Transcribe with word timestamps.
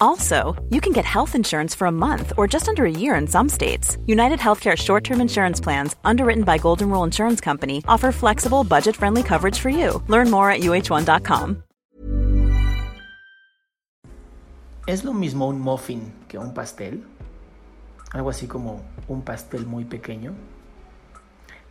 Also, 0.00 0.54
you 0.70 0.80
can 0.80 0.92
get 0.92 1.04
health 1.04 1.34
insurance 1.34 1.74
for 1.74 1.86
a 1.86 1.92
month 1.92 2.32
or 2.36 2.46
just 2.46 2.68
under 2.68 2.84
a 2.84 2.90
year 2.90 3.14
in 3.16 3.26
some 3.26 3.48
states. 3.48 3.98
United 4.06 4.38
Healthcare 4.38 4.76
short 4.76 5.04
term 5.04 5.20
insurance 5.20 5.60
plans, 5.60 5.96
underwritten 6.04 6.44
by 6.44 6.58
Golden 6.58 6.90
Rule 6.90 7.04
Insurance 7.04 7.40
Company, 7.40 7.82
offer 7.88 8.12
flexible, 8.12 8.64
budget 8.64 8.96
friendly 8.96 9.22
coverage 9.22 9.58
for 9.58 9.70
you. 9.70 10.02
Learn 10.08 10.30
more 10.30 10.50
at 10.50 10.60
uh1.com. 10.60 11.62
¿Es 14.86 15.02
lo 15.02 15.12
mismo 15.12 15.48
un 15.48 15.60
muffin 15.60 16.12
que 16.28 16.38
un 16.38 16.54
pastel? 16.54 17.04
Algo 18.12 18.30
así 18.30 18.46
como 18.46 18.82
un 19.08 19.22
pastel 19.22 19.66
muy 19.66 19.84
pequeño. 19.84 20.32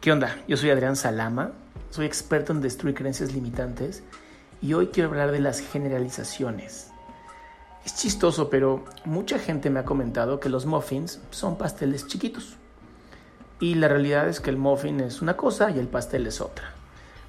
¿Qué 0.00 0.12
onda? 0.12 0.36
Yo 0.46 0.56
soy 0.56 0.70
Adrián 0.70 0.94
Salama, 0.94 1.50
soy 1.90 2.06
experto 2.06 2.52
en 2.52 2.60
destruir 2.60 2.94
creencias 2.94 3.34
limitantes 3.34 4.04
y 4.62 4.74
hoy 4.74 4.86
quiero 4.88 5.08
hablar 5.08 5.32
de 5.32 5.40
las 5.40 5.60
generalizaciones. 5.60 6.89
Es 7.84 7.96
chistoso, 7.96 8.50
pero 8.50 8.84
mucha 9.04 9.38
gente 9.38 9.70
me 9.70 9.80
ha 9.80 9.84
comentado 9.84 10.38
que 10.38 10.48
los 10.48 10.66
muffins 10.66 11.20
son 11.30 11.56
pasteles 11.56 12.06
chiquitos. 12.06 12.56
Y 13.58 13.74
la 13.74 13.88
realidad 13.88 14.28
es 14.28 14.40
que 14.40 14.50
el 14.50 14.56
muffin 14.56 15.00
es 15.00 15.22
una 15.22 15.36
cosa 15.36 15.70
y 15.70 15.78
el 15.78 15.88
pastel 15.88 16.26
es 16.26 16.40
otra. 16.40 16.74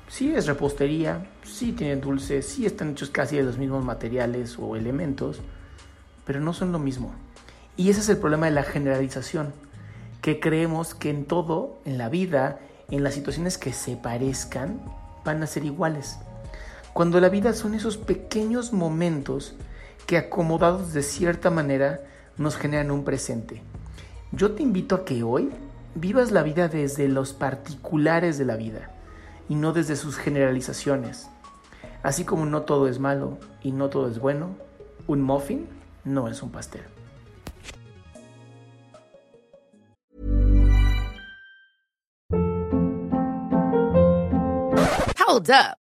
Sí 0.10 0.34
es 0.36 0.46
repostería, 0.46 1.26
sí 1.44 1.72
tienen 1.72 2.02
dulces, 2.02 2.46
sí 2.46 2.66
están 2.66 2.92
hechos 2.92 3.10
casi 3.10 3.38
de 3.38 3.44
los 3.44 3.58
mismos 3.58 3.84
materiales 3.86 4.58
o 4.60 4.76
elementos, 4.76 5.40
pero 6.26 6.42
no 6.42 6.54
son 6.54 6.74
lo 6.74 6.80
mismo. 6.80 7.14
Y 7.78 7.90
ese 7.90 8.02
es 8.02 8.10
el 8.10 8.18
problema 8.18 8.48
de 8.48 8.52
la 8.52 8.64
generalización, 8.64 9.54
que 10.22 10.42
creemos 10.42 10.94
que 10.94 11.10
en 11.10 11.26
todo, 11.26 11.80
en 11.86 11.98
la 11.98 12.10
vida, 12.10 12.60
en 12.90 13.04
las 13.04 13.14
situaciones 13.14 13.58
que 13.58 13.72
se 13.72 13.96
parezcan, 13.96 14.82
van 15.24 15.42
a 15.44 15.48
ser 15.48 15.64
iguales. 15.64 16.18
Cuando 16.94 17.22
la 17.22 17.30
vida 17.30 17.54
son 17.54 17.74
esos 17.74 17.98
pequeños 17.98 18.74
momentos 18.74 19.56
que 20.06 20.18
acomodados 20.18 20.94
de 20.94 21.04
cierta 21.04 21.50
manera 21.50 22.02
nos 22.38 22.58
generan 22.58 22.92
un 22.92 23.04
presente. 23.04 23.62
Yo 24.32 24.52
te 24.52 24.64
invito 24.64 24.96
a 24.96 25.06
que 25.06 25.24
hoy 25.24 25.52
vivas 25.96 26.32
la 26.32 26.44
vida 26.44 26.68
desde 26.68 27.08
los 27.08 27.34
particulares 27.34 28.38
de 28.38 28.46
la 28.46 28.56
vida 28.56 28.92
y 29.50 29.56
no 29.56 29.74
desde 29.74 29.96
sus 29.96 30.18
generalizaciones. 30.18 31.28
Así 32.04 32.24
como 32.24 32.46
no 32.46 32.62
todo 32.64 32.88
es 32.88 33.00
malo 33.00 33.38
y 33.62 33.72
no 33.72 33.90
todo 33.90 34.08
es 34.08 34.20
bueno, 34.20 34.56
un 35.08 35.22
muffin 35.22 35.68
no 36.04 36.28
es 36.28 36.42
un 36.42 36.52
pastel. 36.52 36.84
Hold 45.32 45.50
up. 45.50 45.81